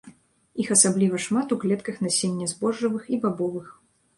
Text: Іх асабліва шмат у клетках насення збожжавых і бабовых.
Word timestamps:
Іх 0.63 0.69
асабліва 0.75 1.19
шмат 1.27 1.53
у 1.55 1.59
клетках 1.65 2.01
насення 2.07 2.51
збожжавых 2.55 3.03
і 3.15 3.21
бабовых. 3.27 3.71